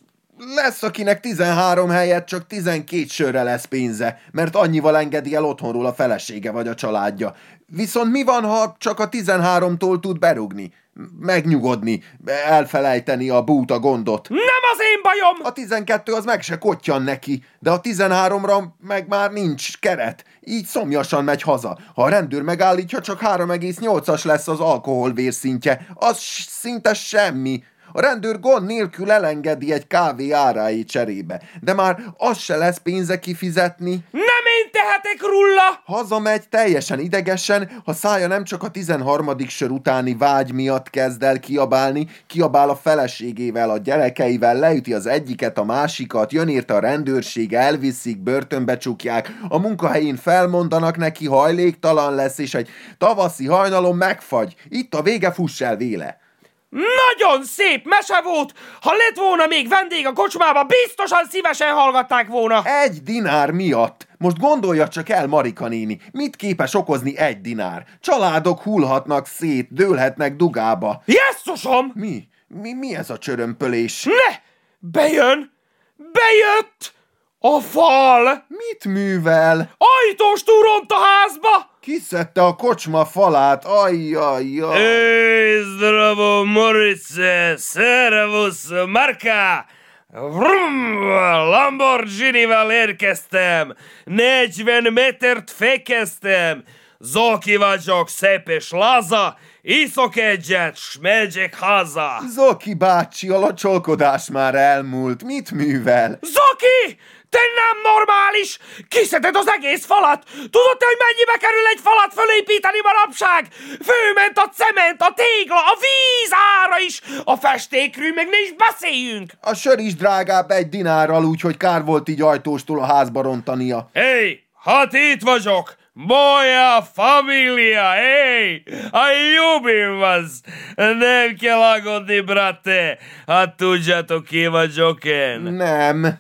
lesz, 0.56 0.84
akinek 0.84 1.20
13 1.20 1.90
helyett 1.90 2.26
csak 2.26 2.48
12 2.48 3.06
sörre 3.08 3.44
lesz 3.44 3.66
pénze, 3.66 4.22
mert 4.32 4.56
annyival 4.56 4.98
engedi 4.98 5.36
el 5.36 5.46
otthonról 5.46 5.86
a 5.86 5.94
felesége 5.94 6.52
vagy 6.52 6.68
a 6.68 6.76
családja. 6.76 7.36
Viszont 7.66 8.12
mi 8.12 8.24
van, 8.24 8.44
ha 8.44 8.76
csak 8.78 9.00
a 9.00 9.10
13-tól 9.10 10.00
tud 10.00 10.20
berugni? 10.20 10.74
Megnyugodni, 11.20 12.04
elfelejteni 12.48 13.30
a 13.30 13.42
búta 13.42 13.80
gondot. 13.80 14.30
Nem 14.30 14.40
az 14.74 14.80
én 14.80 15.02
bajom! 15.02 15.36
A 15.44 15.52
12 15.52 16.14
az 16.14 16.26
meg 16.26 16.42
se 16.42 16.58
kottyan 16.58 17.02
neki, 17.02 17.44
de 17.60 17.72
a 17.72 17.82
13-ra 17.82 18.64
meg 18.80 19.08
már 19.08 19.32
nincs 19.32 19.80
keret. 19.80 20.24
Így 20.42 20.66
szomjasan 20.66 21.24
megy 21.24 21.42
haza. 21.42 21.78
Ha 21.96 22.04
a 22.04 22.10
rendőr 22.10 22.42
megállítja, 22.42 23.02
csak 23.02 23.20
3,8-as 23.22 24.26
lesz 24.26 24.48
az 24.48 24.60
alkohol 24.60 25.14
vérszintje. 25.14 25.88
Az 25.94 26.18
szinte 26.48 26.94
semmi. 26.94 27.64
A 27.92 28.02
rendőr 28.02 28.40
gond 28.40 28.66
nélkül 28.66 29.12
elengedi 29.12 29.74
egy 29.74 29.88
kávé 29.88 30.32
áráit 30.32 30.90
cserébe, 30.90 31.42
de 31.62 31.74
már 31.74 31.98
az 32.18 32.38
se 32.38 32.56
lesz 32.56 32.78
pénze 32.78 33.20
kifizetni. 33.20 34.06
Nem 34.12 34.46
én 34.58 34.72
tehetek 34.72 35.22
rulla! 35.22 35.82
Hazamegy 35.86 36.50
teljesen 36.50 37.00
idegesen, 37.00 37.82
ha 37.86 37.94
szája 37.94 38.28
nem 38.28 38.44
csak 38.44 38.64
a 38.64 38.70
13. 38.70 39.38
sör 39.48 39.70
utáni 39.70 40.16
vágy 40.16 40.52
miatt 40.52 40.90
kezd 40.90 41.24
el 41.24 41.40
kiabálni, 41.40 42.08
kiabál 42.28 42.70
a 42.70 42.76
feleségével, 42.76 43.70
a 43.70 43.78
gyerekeivel, 43.78 44.56
leüti 44.56 44.94
az 44.94 45.06
egyiket, 45.06 45.58
a 45.58 45.64
másikat, 45.64 46.32
jön 46.32 46.48
érte 46.48 46.74
a 46.74 46.80
rendőrség, 46.80 47.54
elviszik, 47.54 48.20
börtönbe 48.20 48.78
csukják, 48.78 49.32
a 49.50 49.58
munkahelyén 49.58 50.16
felmondanak 50.16 50.98
neki, 50.98 51.28
hajléktalan 51.28 52.16
lesz, 52.16 52.38
és 52.38 52.54
egy 52.54 52.70
tavaszi 52.98 53.46
hajnalon 53.46 53.96
megfagy. 53.96 54.56
Itt 54.70 54.96
a 54.96 55.02
vége, 55.02 55.32
fuss 55.32 55.62
el 55.62 55.76
véle. 55.76 56.28
Nagyon 56.70 57.44
szép 57.44 57.86
mese 57.88 58.22
volt! 58.22 58.54
Ha 58.82 58.92
lett 58.92 59.18
volna 59.18 59.46
még 59.46 59.68
vendég 59.68 60.08
a 60.08 60.14
kocsmába, 60.14 60.64
biztosan 60.64 61.26
szívesen 61.30 61.74
hallgatták 61.74 62.28
volna! 62.28 62.62
Egy 62.66 63.04
dinár 63.04 63.52
miatt! 63.52 64.08
Most 64.18 64.40
gondolja 64.40 64.88
csak 64.88 65.10
el, 65.10 65.28
Marika 65.28 65.68
néni, 65.68 66.02
mit 66.12 66.36
képes 66.36 66.74
okozni 66.74 67.18
egy 67.18 67.42
dinár? 67.42 67.86
Családok 68.00 68.62
hullhatnak 68.62 69.28
szét, 69.28 69.74
dőlhetnek 69.74 70.36
dugába. 70.36 71.04
Jesszusom! 71.06 71.92
Mi? 71.96 72.28
Mi, 72.48 72.74
mi 72.74 72.96
ez 72.96 73.10
a 73.10 73.18
csörömpölés? 73.18 74.04
Ne! 74.04 74.36
Bejön! 74.80 75.52
Bejött! 75.96 76.94
A 77.40 77.60
fal! 77.60 78.46
Mit 78.48 78.86
művel? 78.86 79.76
Ajtós 79.78 80.44
túront 80.44 80.92
a 80.92 80.96
házba! 80.96 81.78
Kiszedte 81.90 82.42
a 82.42 82.56
kocsma 82.56 83.06
falát, 83.06 83.66
ajjajjaj. 83.66 84.82
Ej, 84.82 85.62
zdravo, 85.64 86.46
Morice, 86.46 87.56
servus, 87.58 88.68
Marka! 88.88 89.66
Vrum, 90.12 91.08
Lamborghini-vel 91.50 92.72
érkeztem, 92.72 93.76
40 94.06 94.94
métert 94.94 95.52
fékeztem, 95.52 96.64
Zoki 97.02 97.56
vagyok, 97.56 98.10
szép 98.10 98.50
és 98.50 98.72
laza, 98.72 99.38
iszok 99.62 100.16
egyet, 100.16 100.78
s 100.78 100.98
megyek 101.02 101.56
haza. 101.60 102.22
Zoki 102.28 102.74
bácsi, 102.74 103.30
a 103.30 103.40
locsolkodás 103.40 104.30
már 104.30 104.56
elmúlt. 104.56 105.24
Mit 105.24 105.52
művel? 105.52 106.20
Zoki! 106.22 107.00
Te 107.30 107.40
nem 107.62 107.78
normális! 107.92 108.60
Kiszeded 108.88 109.36
az 109.36 109.48
egész 109.48 109.86
falat! 109.86 110.24
Tudod 110.34 110.78
te, 110.78 110.86
hogy 110.86 111.02
mennyibe 111.06 111.38
kerül 111.40 111.66
egy 111.74 111.80
falat 111.84 112.14
fölépíteni 112.14 112.78
manapság? 112.84 113.48
Főment 113.90 114.38
a 114.38 114.50
cement, 114.58 115.02
a 115.02 115.14
tégla, 115.16 115.56
a 115.56 115.78
víz 115.86 116.32
ára 116.58 116.80
is! 116.80 117.02
A 117.24 117.36
festékről 117.36 118.12
meg 118.16 118.28
ne 118.30 118.42
is 118.42 118.54
beszéljünk! 118.54 119.32
A 119.42 119.54
sör 119.54 119.80
is 119.80 119.96
drágább 119.96 120.50
egy 120.50 120.70
dinárral, 120.70 121.26
úgyhogy 121.26 121.58
kár 121.58 121.84
volt 121.84 122.10
így 122.10 122.22
ajtóstól 122.22 122.80
a 122.80 122.86
házba 122.86 123.22
rontania. 123.22 123.90
Hé, 123.94 124.00
hey, 124.02 124.44
hát 124.64 124.94
itt 124.94 125.22
vagyok! 125.22 125.78
Moja 125.94 126.88
familia, 126.94 127.92
hé! 127.92 128.64
A 128.92 129.06
Jubin 129.36 129.90
was! 129.90 130.28
Nem 130.76 131.36
kell 131.40 131.62
aggódni, 131.62 132.20
brate! 132.20 132.98
Hát 133.28 133.56
tudjátok, 133.56 134.26
ki 134.26 134.48
vagyok 134.48 135.04
én? 135.04 135.40
Nem. 135.42 136.20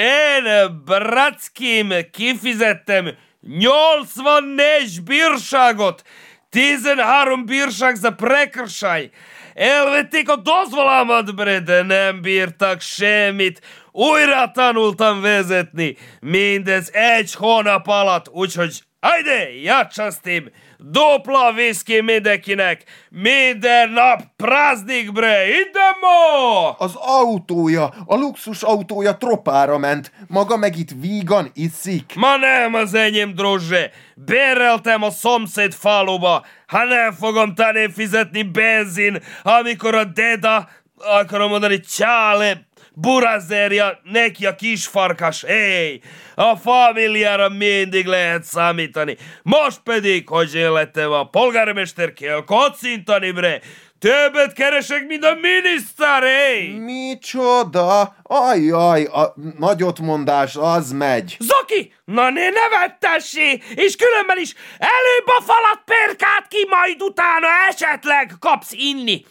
Én, 0.00 0.82
Bratskim, 0.84 1.92
kifizettem 2.12 3.08
84 3.40 5.02
bírságot, 5.02 6.02
13 6.50 7.46
bírság 7.46 7.94
za 7.94 8.10
prekršaj. 8.12 9.10
Elvették 9.54 10.28
a 10.28 10.36
dozvolámat, 10.36 11.34
bre, 11.34 11.58
de 11.58 11.82
nem 11.82 12.20
bírtak 12.20 12.80
semmit. 12.80 13.60
Újra 13.92 14.50
tanultam 14.50 15.20
vezetni, 15.20 15.96
mindez 16.20 16.90
egy 16.92 17.34
hónap 17.34 17.86
alatt, 17.86 18.28
úgyhogy 18.28 18.82
Ajde, 19.00 19.52
jača 19.62 20.10
s 20.10 20.20
tim. 20.20 20.50
Dupla 20.82 21.52
viszki 21.52 22.00
mindenkinek. 22.00 22.82
Minden 23.10 23.90
nap 23.90 24.20
praznik, 24.36 25.12
bre. 25.12 25.48
Idemo! 25.48 26.74
Az 26.78 26.94
autója, 26.94 27.84
a 28.06 28.14
luxus 28.16 28.62
autója 28.62 29.16
tropára 29.16 29.78
ment. 29.78 30.12
Maga 30.28 30.56
meg 30.56 30.78
itt 30.78 30.90
vígan 31.00 31.50
iszik. 31.54 32.12
Ma 32.14 32.36
nem 32.36 32.74
az 32.74 32.94
enyém, 32.94 33.34
drozse. 33.34 33.90
Béreltem 34.14 35.02
a 35.02 35.10
szomszéd 35.10 35.72
faluba. 35.72 36.44
Ha 36.66 36.84
nem 36.84 37.12
fogom 37.12 37.54
tenni 37.54 37.92
fizetni 37.92 38.42
benzin, 38.42 39.22
amikor 39.42 39.94
a 39.94 40.04
deda, 40.04 40.68
akarom 40.96 41.50
mondani, 41.50 41.80
csále, 41.80 42.68
burazerja 42.94 44.00
neki 44.02 44.46
a 44.46 44.54
kis 44.54 44.86
farkas. 44.86 45.44
Hey, 45.44 46.00
a 46.34 46.56
familiára 46.56 47.48
mindig 47.48 48.06
lehet 48.06 48.44
számítani. 48.44 49.16
Most 49.42 49.80
pedig, 49.84 50.28
hogy 50.28 50.54
én 50.54 50.72
lettem 50.72 51.12
a 51.12 51.24
polgármester, 51.24 52.12
kell 52.12 52.44
kocintani, 52.44 53.30
bre. 53.30 53.60
Többet 53.98 54.52
keresek, 54.52 55.06
mint 55.06 55.24
a 55.24 55.34
miniszter, 55.34 56.22
hey! 56.22 56.78
Micsoda? 56.78 58.16
Ajjaj, 58.22 59.04
a 59.04 59.34
nagyotmondás 59.58 60.56
az 60.56 60.92
megy. 60.92 61.36
Zoki, 61.38 61.92
na 62.04 62.30
ne 62.30 62.48
nevettessé, 62.48 63.60
és 63.74 63.96
különben 63.96 64.38
is 64.38 64.54
előbb 64.78 65.26
a 65.26 65.42
falat 65.42 65.82
perkát 65.84 66.48
ki, 66.48 66.66
majd 66.68 67.02
utána 67.02 67.46
esetleg 67.68 68.32
kapsz 68.38 68.72
inni. 68.72 69.24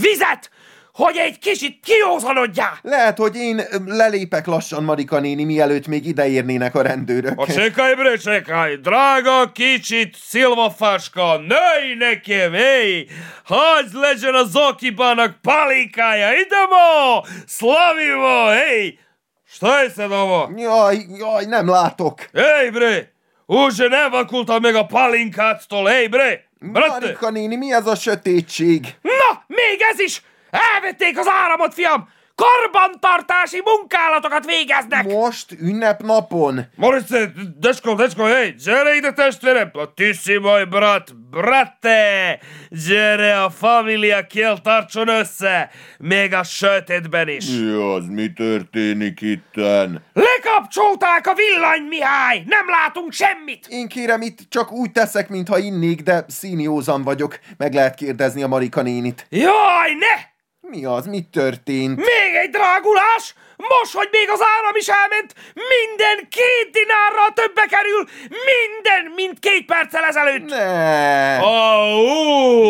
Vizet, 0.00 0.50
hogy 1.00 1.16
egy 1.16 1.38
kicsit 1.38 1.80
kiózanodjál! 1.84 2.78
Lehet, 2.82 3.18
hogy 3.18 3.36
én 3.36 3.62
lelépek 3.86 4.46
lassan 4.46 4.84
Marika 4.84 5.20
néni, 5.20 5.44
mielőtt 5.44 5.86
még 5.86 6.06
ideérnének 6.06 6.74
a 6.74 6.82
rendőrök. 6.82 7.40
A 7.40 7.46
csekaj, 7.46 7.94
brecsekaj, 7.94 8.76
drága 8.76 9.52
kicsit 9.52 10.16
szilvafáska, 10.22 11.36
nőj 11.36 11.94
nekem, 11.98 12.52
hé! 12.52 13.06
Hagyj 13.44 13.98
legyen 13.98 14.34
az 14.34 14.56
okibának 14.56 15.40
palikája, 15.42 16.28
idemo! 16.32 17.22
Slavimo, 17.46 18.50
hé! 18.50 18.98
Staj 19.46 19.88
se 19.96 20.06
domo? 20.06 20.48
Jaj, 20.56 20.96
jaj, 21.18 21.44
nem 21.44 21.68
látok. 21.68 22.20
Hé, 22.32 22.70
bre! 22.70 23.12
Úgy 23.46 23.86
nem 23.88 24.10
vakultam 24.10 24.60
meg 24.60 24.74
a 24.74 24.86
palinkától, 24.86 25.88
hé, 25.88 26.06
bre! 26.06 26.48
Marika 26.58 27.30
néni, 27.30 27.56
mi 27.56 27.72
ez 27.72 27.86
a 27.86 27.94
sötétség? 27.94 28.80
Na, 29.02 29.44
még 29.46 29.80
ez 29.92 30.00
is! 30.00 30.22
Elvették 30.50 31.18
az 31.18 31.26
áramot, 31.28 31.74
fiam! 31.74 32.08
Karbantartási 32.34 33.62
munkálatokat 33.64 34.44
végeznek! 34.46 35.04
Most 35.04 35.52
ünnepnapon? 35.60 36.60
Morice, 36.76 37.32
dečko, 37.56 37.94
dečko, 37.94 38.24
hej, 38.24 38.54
gyere 38.64 38.94
ide 38.96 39.12
testvérem! 39.12 39.70
A 39.72 39.94
ti 39.94 40.12
si 40.12 40.38
moj 40.38 40.64
brat, 40.64 41.16
brate! 41.30 42.38
Gyere, 42.68 43.42
a 43.42 43.50
família 43.50 44.26
kell 44.26 44.60
tartson 44.60 45.08
össze! 45.08 45.70
Még 45.98 46.34
a 46.34 46.42
sötétben 46.42 47.28
is! 47.28 47.46
Mi 47.46 47.70
az, 47.70 48.06
mi 48.08 48.32
történik 48.32 49.20
itten? 49.20 50.04
Lekapcsolták 50.12 51.26
a 51.26 51.34
villany, 51.34 51.82
Mihály! 51.82 52.42
Nem 52.46 52.68
látunk 52.68 53.12
semmit! 53.12 53.66
Én 53.68 53.88
kérem, 53.88 54.22
itt 54.22 54.38
csak 54.48 54.72
úgy 54.72 54.92
teszek, 54.92 55.28
mintha 55.28 55.58
innék, 55.58 56.02
de 56.02 56.24
színiózan 56.28 57.02
vagyok. 57.02 57.38
Meg 57.56 57.74
lehet 57.74 57.94
kérdezni 57.94 58.42
a 58.42 58.48
Marika 58.48 58.82
nénit. 58.82 59.26
Jaj, 59.30 59.92
ne! 59.98 60.29
Mi 60.70 60.84
az, 60.84 61.06
mi 61.06 61.20
történt? 61.20 61.96
Még 61.96 62.34
egy 62.42 62.50
drágulás? 62.50 63.34
Most, 63.56 63.94
hogy 63.94 64.08
még 64.10 64.28
az 64.30 64.40
áram 64.56 64.76
is 64.76 64.88
elment, 64.88 65.34
minden 65.54 66.28
két 66.28 66.68
dinárral 66.72 67.32
többe 67.34 67.66
kerül, 67.66 68.02
minden, 68.52 69.12
mint 69.14 69.38
két 69.38 69.64
perccel 69.64 70.04
ezelőtt. 70.04 70.48
Ne! 70.48 71.36
Au! 71.38 72.64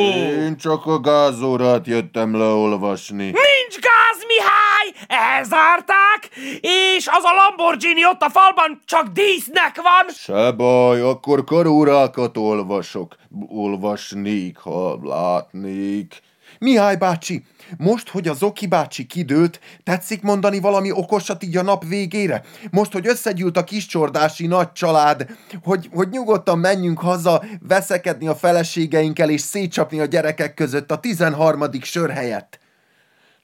Én 0.47 0.57
csak 0.57 0.87
a 0.87 1.01
gázórát 1.01 1.87
jöttem 1.87 2.37
leolvasni. 2.39 3.25
Nincs 3.25 3.77
gáz, 3.89 4.19
Mihály! 4.27 4.89
Elzárták, 5.07 6.29
és 6.61 7.07
az 7.07 7.25
a 7.25 7.35
Lamborghini 7.35 8.05
ott 8.07 8.23
a 8.23 8.31
falban 8.31 8.83
csak 8.85 9.07
dísznek 9.07 9.77
van. 9.77 10.15
Se 10.15 10.51
baj, 10.53 11.01
akkor 11.01 11.45
karórákat 11.45 12.37
olvasok. 12.37 13.17
Olvasnék, 13.49 14.59
ha 14.59 14.99
látnék. 15.03 16.29
Mihály 16.59 16.97
bácsi, 16.97 17.45
most, 17.79 18.09
hogy 18.09 18.29
a 18.29 18.35
Zoki 18.35 18.67
bácsi 18.67 19.07
kidőlt, 19.07 19.61
tetszik 19.83 20.23
mondani 20.23 20.61
valami 20.61 20.93
okosat 20.93 21.43
így 21.43 21.57
a 21.57 21.63
nap 21.63 21.85
végére? 21.85 22.43
Most, 22.71 22.93
hogy 22.93 23.07
összegyűlt 23.07 23.57
a 23.57 23.65
kiscsordási 23.65 24.47
nagy 24.47 24.73
család, 24.73 25.27
hogy, 25.63 25.89
hogy 25.93 26.09
nyugodtan 26.09 26.59
menjünk 26.59 26.99
haza, 26.99 27.43
veszekedni 27.69 28.27
a 28.27 28.35
feleségeinkkel 28.35 29.31
és 29.31 29.41
szétcsapni 29.41 30.01
a 30.01 30.05
gyerekek 30.05 30.55
között 30.55 30.91
a 30.91 31.01
13. 31.01 31.63
sör 31.83 32.11
helyett. 32.11 32.59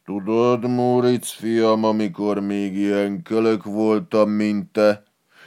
Tudod, 0.05 0.69
Móric 0.69 1.29
fiam, 1.29 1.85
amikor 1.85 2.41
még 2.41 2.77
ilyen 2.77 3.23
kölök 3.23 3.65
voltam, 3.65 4.31
mint 4.31 4.73
te, 4.73 5.03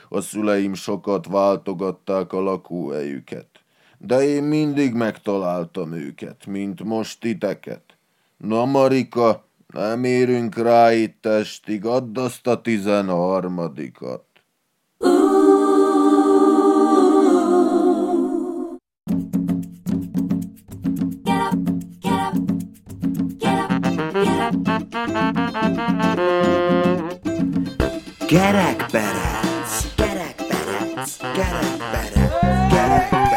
a 0.09 0.21
szüleim 0.21 0.73
sokat 0.73 1.27
váltogatták 1.27 2.33
a 2.33 2.41
lakóhelyüket. 2.41 3.47
De 4.01 4.21
én 4.21 4.43
mindig 4.43 4.93
megtaláltam 4.93 5.93
őket, 5.93 6.45
mint 6.45 6.83
most 6.83 7.19
titeket. 7.19 7.83
Na, 8.37 8.65
Marika, 8.65 9.43
nem 9.73 10.03
érünk 10.03 10.57
rá 10.57 10.93
itt 10.93 11.25
estig, 11.25 11.85
add 11.85 12.19
azt 12.19 12.47
a 12.47 12.61
tizenharmadikat. 12.61 14.23
Gerekperec, 28.27 29.95
gerekperec, 29.95 31.17
gerekperec, 31.33 32.29
gerekperec. 32.69 33.28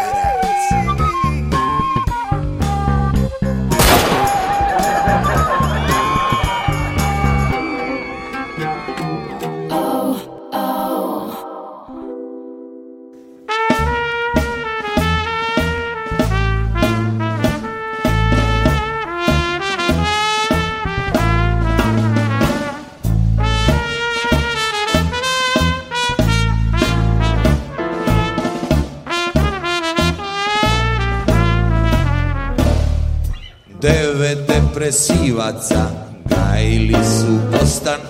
Depresivaca 34.92 35.90
gajili 36.24 36.94
su 36.94 37.58
ostan 37.62 38.00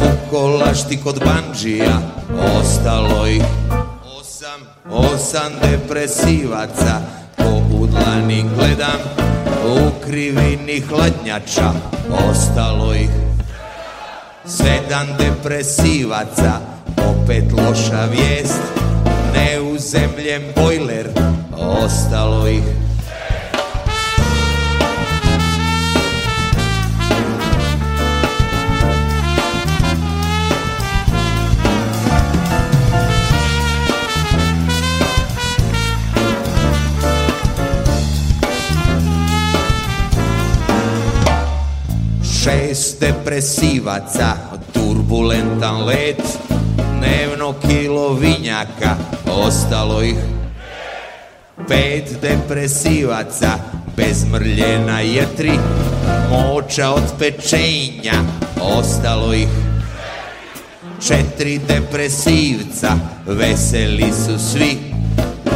Pokolašti 0.00 1.00
kod 1.04 1.22
banđija 1.24 1.98
ostalo 2.60 3.26
ih 3.26 3.42
osam 4.20 4.60
Osam 4.90 5.52
depresivaca. 5.62 7.00
Ko 7.36 7.76
u 7.76 7.86
dlani 7.86 8.44
gledam 8.56 9.00
U 9.64 10.04
krivini 10.04 10.80
hladnjača 10.80 11.72
ostalo 12.30 12.94
ih 12.94 13.10
Sedam 14.46 15.06
depresivaca. 15.18 16.52
Opet 16.96 17.44
loša 17.52 18.04
vijest 18.04 18.60
Neuzemljen 19.34 20.42
bojler 20.56 21.08
ostalo 21.58 22.48
ih 22.48 22.62
Šest 42.44 43.00
depresivaca, 43.00 44.36
turbulentan 44.72 45.84
let, 45.84 46.22
dnevno 46.96 47.54
kilo 47.68 48.14
vinjaka, 48.14 48.96
ostalo 49.26 50.02
ih. 50.02 50.16
Pet 51.68 52.16
depresivaca, 52.22 53.58
bez 53.96 54.24
mrlje 54.24 54.78
na 54.86 55.00
jetri, 55.00 55.52
moča 56.30 56.90
od 56.90 57.12
pečenja, 57.18 58.24
ostalo 58.60 59.34
ih. 59.34 59.48
Četiri 61.08 61.58
depresivca, 61.58 62.96
veseli 63.26 64.12
su 64.12 64.38
svi, 64.52 64.78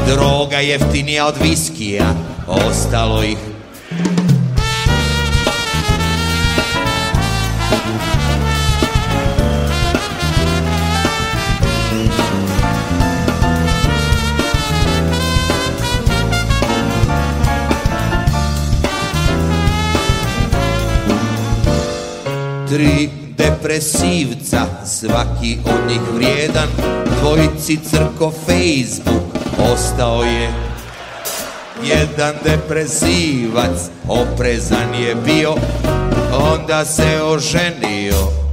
Droga 0.07 0.57
jeftinija 0.57 1.27
od 1.27 1.35
viskija, 1.43 2.15
ostalo 2.47 3.23
ih 3.23 3.39
Tri 22.75 23.09
depresivca, 23.37 24.67
svaki 24.87 25.59
od 25.65 25.89
njih 25.89 26.01
vrijedan 26.15 26.69
Dvojici 27.21 27.79
crko 27.91 28.33
Facebook, 28.47 29.23
ostao 29.73 30.23
je 30.23 30.53
jedan 31.85 32.35
depresivac 32.45 33.91
Oprezan 34.09 34.95
je 34.95 35.15
bio, 35.15 35.55
onda 36.55 36.85
se 36.85 37.23
oženio 37.23 38.44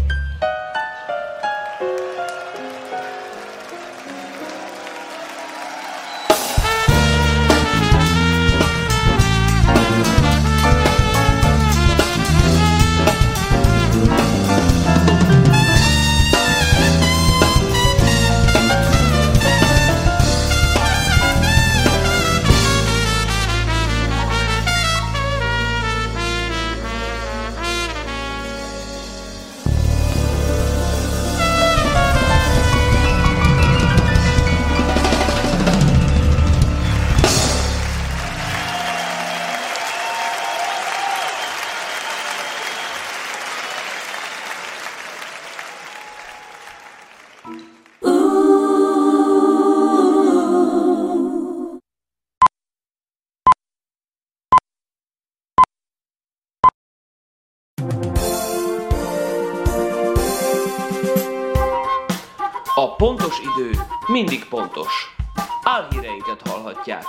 pontos 63.02 63.40
idő 63.40 63.72
mindig 64.08 64.46
pontos. 64.46 65.16
Álhíreinket 65.64 66.48
hallhatják. 66.48 67.06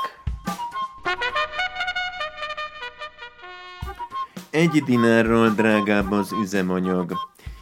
Egy 4.50 4.82
dinárral 4.84 5.48
drágább 5.48 6.12
az 6.12 6.32
üzemanyag. 6.32 7.12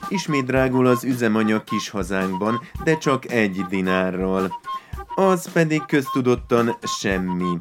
Ismét 0.08 0.44
drágul 0.44 0.86
az 0.86 1.04
üzemanyag 1.04 1.64
kis 1.64 1.88
hazánkban, 1.88 2.60
de 2.84 2.98
csak 2.98 3.30
egy 3.30 3.64
dinárral. 3.68 4.60
Az 5.14 5.52
pedig 5.52 5.82
köztudottan 5.86 6.76
semmi. 6.82 7.58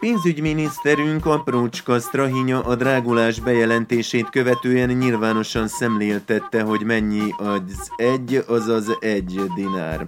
Pénzügyminiszterünk 0.00 1.26
aprócska 1.26 1.98
Strahinya 1.98 2.60
a 2.60 2.74
drágulás 2.74 3.40
bejelentését 3.40 4.30
követően 4.30 4.88
nyilvánosan 4.88 5.68
szemléltette, 5.68 6.62
hogy 6.62 6.84
mennyi 6.84 7.34
az 7.38 7.90
egy, 7.96 8.44
azaz 8.46 8.96
egy 9.00 9.40
dinár. 9.54 10.06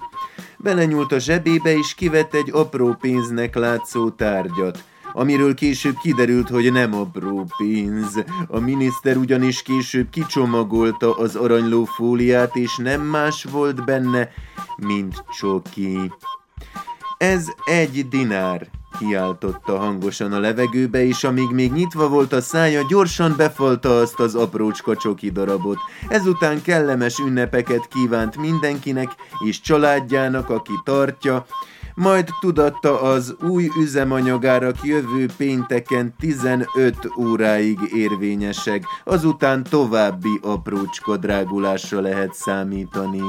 Belenyúlt 0.58 1.12
a 1.12 1.18
zsebébe 1.18 1.76
és 1.76 1.94
kivett 1.94 2.34
egy 2.34 2.50
apró 2.52 2.96
pénznek 3.00 3.54
látszó 3.54 4.10
tárgyat 4.10 4.84
amiről 5.14 5.54
később 5.54 5.96
kiderült, 6.02 6.48
hogy 6.48 6.72
nem 6.72 6.94
apró 6.94 7.46
pénz. 7.56 8.24
A 8.48 8.58
miniszter 8.58 9.16
ugyanis 9.16 9.62
később 9.62 10.10
kicsomagolta 10.10 11.16
az 11.16 11.36
aranyló 11.36 11.84
fóliát, 11.84 12.56
és 12.56 12.76
nem 12.76 13.00
más 13.00 13.44
volt 13.44 13.84
benne, 13.84 14.28
mint 14.76 15.24
csoki. 15.38 16.12
Ez 17.18 17.46
egy 17.64 18.08
dinár, 18.08 18.70
kiáltotta 18.98 19.78
hangosan 19.78 20.32
a 20.32 20.38
levegőbe, 20.38 21.04
és 21.04 21.24
amíg 21.24 21.50
még 21.50 21.72
nyitva 21.72 22.08
volt 22.08 22.32
a 22.32 22.40
szája, 22.40 22.80
gyorsan 22.88 23.34
befalta 23.36 23.98
azt 23.98 24.20
az 24.20 24.34
aprócska 24.34 24.96
csoki 24.96 25.30
darabot. 25.30 25.78
Ezután 26.08 26.62
kellemes 26.62 27.18
ünnepeket 27.18 27.88
kívánt 27.88 28.36
mindenkinek 28.36 29.10
és 29.48 29.60
családjának, 29.60 30.50
aki 30.50 30.72
tartja, 30.84 31.44
majd 31.94 32.28
tudatta 32.40 33.00
az 33.00 33.36
új 33.48 33.68
üzemanyagárak 33.80 34.76
jövő 34.82 35.26
pénteken 35.36 36.14
15 36.18 36.66
óráig 37.18 37.78
érvényesek, 37.94 38.84
azután 39.04 39.62
további 39.62 40.38
aprócska 40.42 41.16
drágulásra 41.16 42.00
lehet 42.00 42.34
számítani. 42.34 43.22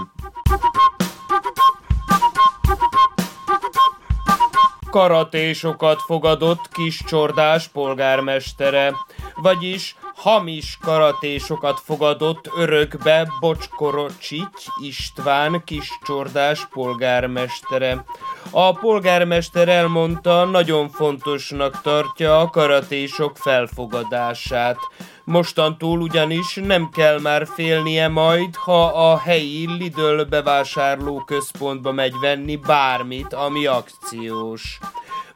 Karatésokat 4.93 6.01
fogadott 6.01 6.69
kis 6.71 7.01
csordás 7.08 7.67
polgármestere, 7.67 8.93
vagyis 9.36 9.95
hamis 10.15 10.77
karatésokat 10.82 11.79
fogadott 11.79 12.49
örökbe 12.58 13.27
Bocskorocsics 13.39 14.65
István 14.84 15.63
kis 15.65 15.89
csordás 16.06 16.67
polgármestere. 16.67 18.03
A 18.51 18.73
polgármester 18.73 19.67
elmondta, 19.67 20.45
nagyon 20.45 20.89
fontosnak 20.89 21.82
tartja 21.82 22.39
a 22.39 22.49
karatésok 22.49 23.38
felfogadását. 23.38 24.77
Mostantól 25.25 26.01
ugyanis 26.01 26.55
nem 26.55 26.89
kell 26.89 27.19
már 27.19 27.47
félnie 27.53 28.07
majd, 28.07 28.55
ha 28.55 28.86
a 29.12 29.17
helyi 29.17 29.67
Lidl 29.77 30.21
bevásárló 30.29 31.23
központba 31.25 31.91
megy 31.91 32.13
venni 32.21 32.55
bármit, 32.55 33.33
ami 33.33 33.65
akciós. 33.65 34.79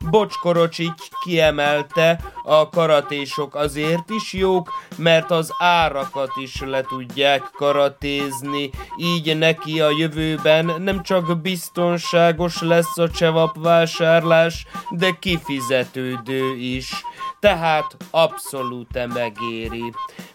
Bocskorocsics 0.10 1.08
kiemelte, 1.24 2.20
a 2.44 2.70
karatésok 2.70 3.56
azért 3.56 4.10
is 4.10 4.34
jók, 4.34 4.74
mert 4.98 5.32
az 5.32 5.54
árakat 5.58 6.32
is 6.36 6.62
le 6.62 6.82
tudják 6.82 7.42
karatézni, 7.52 8.70
így 8.98 9.38
neki 9.38 9.82
a 9.82 9.90
jövőben 9.90 10.74
nem 10.82 11.04
csak 11.04 11.42
biztonságos 11.42 12.62
lesz 12.62 12.98
a 12.98 13.10
csevap 13.10 13.58
vásárlás, 13.60 14.66
de 14.90 15.18
kifizetődő 15.20 16.56
is 16.56 16.92
tehát 17.40 17.98
abszolút 18.12 19.14
megéri. 19.14 19.77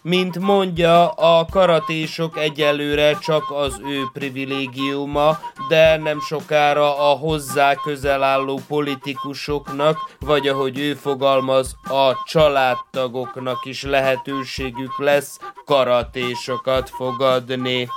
Mint 0.01 0.39
mondja, 0.39 1.09
a 1.09 1.45
karatésok 1.51 2.37
egyelőre 2.37 3.17
csak 3.19 3.51
az 3.51 3.81
ő 3.85 4.01
privilégiuma, 4.13 5.39
de 5.67 5.97
nem 5.97 6.19
sokára 6.19 7.11
a 7.11 7.17
hozzá 7.17 7.75
közel 7.75 8.23
álló 8.23 8.61
politikusoknak, 8.67 9.97
vagy 10.19 10.47
ahogy 10.47 10.79
ő 10.79 10.93
fogalmaz, 10.93 11.75
a 11.83 12.23
családtagoknak 12.25 13.65
is 13.65 13.83
lehetőségük 13.83 14.99
lesz 14.99 15.39
karatésokat 15.65 16.89
fogadni. 16.89 17.87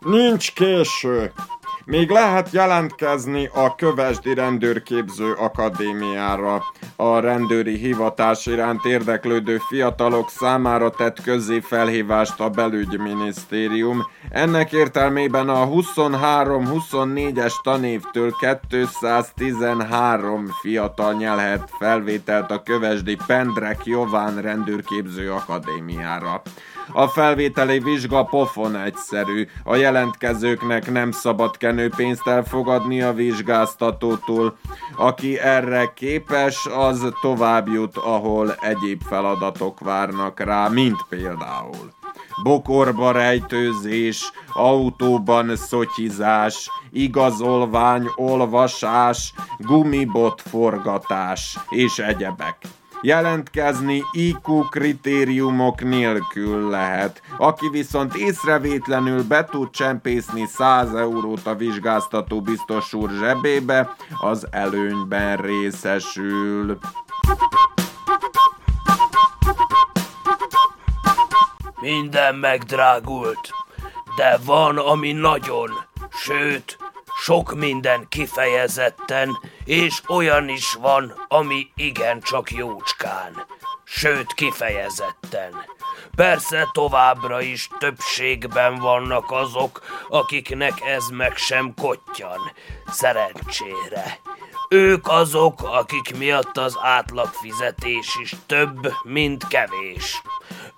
Nincs 0.00 0.52
késő. 0.52 1.32
Még 1.88 2.10
lehet 2.10 2.50
jelentkezni 2.50 3.50
a 3.52 3.74
Kövesdi 3.74 4.34
Rendőrképző 4.34 5.32
Akadémiára. 5.32 6.62
A 6.96 7.18
rendőri 7.18 7.76
hivatás 7.76 8.46
iránt 8.46 8.84
érdeklődő 8.84 9.58
fiatalok 9.68 10.30
számára 10.30 10.90
tett 10.90 11.22
közzé 11.22 11.60
felhívást 11.60 12.40
a 12.40 12.50
belügyminisztérium. 12.50 14.06
Ennek 14.30 14.72
értelmében 14.72 15.48
a 15.48 15.66
23-24-es 15.66 17.52
tanévtől 17.62 18.32
213 18.68 20.46
fiatal 20.60 21.12
nyelhet 21.12 21.70
felvételt 21.78 22.50
a 22.50 22.62
Kövesdi 22.62 23.16
Pendrek 23.26 23.84
Jován 23.84 24.40
Rendőrképző 24.40 25.32
Akadémiára. 25.32 26.42
A 26.92 27.06
felvételi 27.06 27.78
vizsga 27.78 28.24
pofon 28.24 28.76
egyszerű. 28.76 29.46
A 29.64 29.74
jelentkezőknek 29.76 30.90
nem 30.90 31.10
szabad 31.10 31.56
kenőpénzt 31.56 32.26
elfogadni 32.26 33.02
a 33.02 33.12
vizsgáztatótól. 33.12 34.56
Aki 34.96 35.38
erre 35.38 35.92
képes, 35.94 36.66
az 36.66 37.12
tovább 37.20 37.68
jut, 37.68 37.96
ahol 37.96 38.54
egyéb 38.60 39.02
feladatok 39.02 39.80
várnak 39.80 40.40
rá, 40.40 40.68
mint 40.68 41.06
például 41.08 41.96
bokorba 42.42 43.12
rejtőzés, 43.12 44.32
autóban 44.52 45.56
szotyizás, 45.56 46.70
igazolvány, 46.90 48.06
olvasás, 48.14 49.32
gumibot 49.58 50.42
forgatás 50.42 51.58
és 51.68 51.98
egyebek. 51.98 52.56
Jelentkezni 53.02 54.02
IQ 54.12 54.68
kritériumok 54.70 55.82
nélkül 55.82 56.70
lehet. 56.70 57.22
Aki 57.36 57.68
viszont 57.68 58.14
észrevétlenül 58.14 59.24
be 59.24 59.44
tud 59.44 59.70
csempészni 59.70 60.46
100 60.46 60.94
eurót 60.94 61.46
a 61.46 61.54
vizsgáztató 61.54 62.40
biztos 62.40 62.92
úr 62.92 63.10
zsebébe, 63.10 63.96
az 64.20 64.46
előnyben 64.50 65.36
részesül. 65.36 66.78
Minden 71.80 72.34
megdrágult, 72.34 73.50
de 74.16 74.38
van, 74.44 74.78
ami 74.78 75.12
nagyon, 75.12 75.70
sőt, 76.10 76.78
sok 77.20 77.54
minden 77.54 78.06
kifejezetten, 78.08 79.38
és 79.64 80.00
olyan 80.08 80.48
is 80.48 80.72
van, 80.72 81.26
ami 81.28 81.70
igencsak 81.74 82.50
jócskán, 82.50 83.46
sőt 83.84 84.32
kifejezetten. 84.34 85.54
Persze 86.16 86.68
továbbra 86.72 87.40
is 87.40 87.68
többségben 87.78 88.78
vannak 88.78 89.30
azok, 89.30 89.80
akiknek 90.08 90.80
ez 90.80 91.08
meg 91.08 91.36
sem 91.36 91.74
kottyan, 91.74 92.52
szerencsére. 92.90 94.18
Ők 94.68 95.08
azok, 95.08 95.62
akik 95.62 96.16
miatt 96.16 96.56
az 96.56 96.78
átlagfizetés 96.82 98.16
is 98.22 98.34
több, 98.46 98.92
mint 99.02 99.46
kevés. 99.46 100.22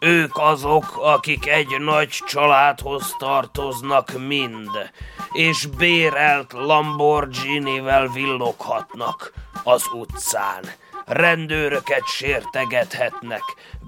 Ők 0.01 0.37
azok, 0.39 0.97
akik 0.97 1.47
egy 1.47 1.81
nagy 1.81 2.09
családhoz 2.09 3.15
tartoznak 3.19 4.13
mind, 4.27 4.91
és 5.33 5.67
bérelt 5.67 6.53
Lamborghini-vel 6.53 8.09
villoghatnak 8.09 9.33
az 9.65 9.85
utcán. 9.93 10.65
Rendőröket 11.07 12.07
sértegethetnek, 12.07 13.43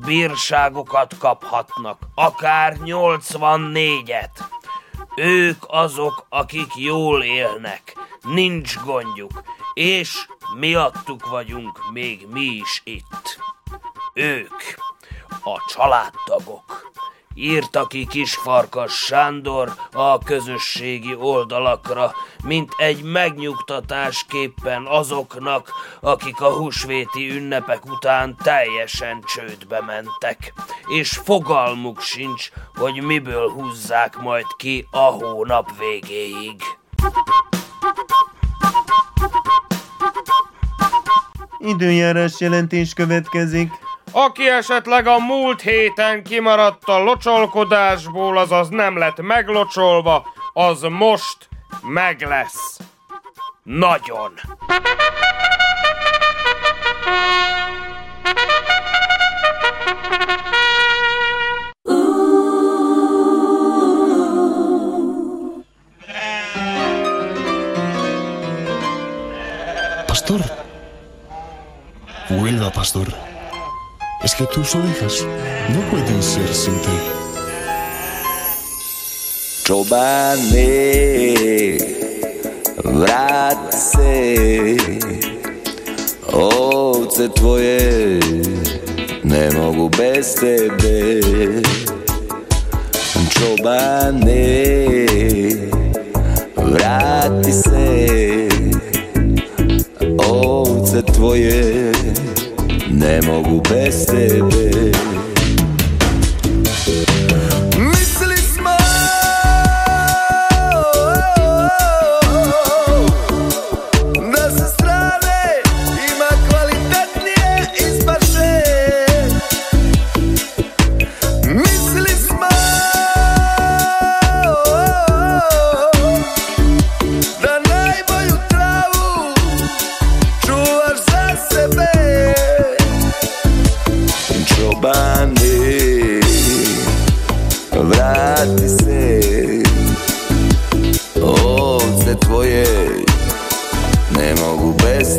bírságokat 0.07 1.19
kaphatnak, 1.19 1.99
akár 2.15 2.77
84-et. 2.85 4.45
Ők 5.17 5.65
azok, 5.67 6.27
akik 6.29 6.77
jól 6.77 7.23
élnek, 7.23 7.97
nincs 8.23 8.79
gondjuk, 8.79 9.43
és 9.75 10.27
miattuk 10.59 11.29
vagyunk 11.29 11.91
még 11.93 12.27
mi 12.31 12.45
is 12.45 12.81
itt. 12.85 13.39
Ők, 14.15 14.63
a 15.43 15.65
családtagok. 15.75 16.91
Írta 17.35 17.87
ki 17.87 18.07
Kisfarkas 18.07 18.93
Sándor 18.93 19.75
a 19.93 20.19
közösségi 20.19 21.15
oldalakra, 21.15 22.15
mint 22.45 22.73
egy 22.77 23.03
megnyugtatásképpen 23.03 24.87
azoknak, 24.87 25.73
akik 26.01 26.41
a 26.41 26.53
húsvéti 26.53 27.31
ünnepek 27.31 27.85
után 27.85 28.37
teljesen 28.43 29.23
csődbe 29.35 29.81
mentek, 29.81 30.53
és 30.89 31.21
fogalmuk 31.25 32.01
sincs, 32.01 32.51
hogy 32.75 33.03
miből 33.03 33.51
húzzák 33.51 34.21
majd 34.21 34.47
ki 34.57 34.87
a 34.91 34.99
hónap 34.99 35.79
végéig. 35.79 36.63
Időjárás 41.59 42.41
jelentés 42.41 42.95
következik. 42.95 43.71
Aki 44.15 44.49
esetleg 44.49 45.07
a 45.07 45.19
múlt 45.19 45.61
héten 45.61 46.23
kimaradt 46.23 46.85
a 46.85 46.99
locsolkodásból, 46.99 48.39
azaz 48.39 48.69
nem 48.69 48.99
lett 48.99 49.21
meglocsolva, 49.23 50.27
az 50.53 50.83
most 50.83 51.49
meg 51.83 52.21
lesz. 52.21 52.79
Nagyon. 53.63 54.33
Pastor. 70.07 70.41
Vuelva, 72.29 72.71
pastor. 72.71 73.32
Es 74.25 74.37
que 74.37 74.47
tus 74.47 74.77
ovejas 74.77 75.27
no 75.75 75.81
pueden 75.91 76.23
ser 76.23 76.55
sin 76.55 76.75
ti. 76.79 76.91
Čobane, 79.65 80.77
vrat 82.85 83.75
se, 83.75 84.77
ovce 86.33 87.29
tvoje 87.31 88.21
ne 89.25 89.51
mogu 89.51 89.91
bez 89.99 90.35
tebe. 90.37 91.21
Čobane, 93.31 95.07
vrati 96.57 97.53
se, 97.53 98.49
ovce 100.19 101.03
tvoje 101.03 101.93
ne 103.03 103.21
mogu 103.27 103.61
bez 103.61 104.07
tebe. 104.07 105.12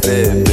baby. 0.06 0.53